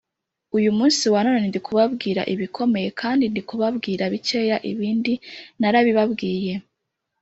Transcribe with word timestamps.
uyu 0.57 0.71
munsi 0.77 1.03
wa 1.13 1.21
none 1.25 1.45
ndi 1.49 1.59
kubabwira 1.65 2.21
ibikomeye 2.33 2.89
kandi 3.01 3.23
ndi 3.31 3.41
kubabwira 3.47 4.03
bikeya 4.13 4.57
ibindi 4.71 5.13
narabibabwiye, 5.59 6.53